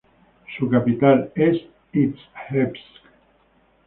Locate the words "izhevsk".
1.93-3.03